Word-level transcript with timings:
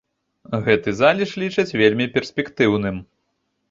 Гэты 0.67 0.89
залеж 1.03 1.35
лічаць 1.43 1.69
вельмі 1.85 2.11
перспектыўным. 2.19 2.95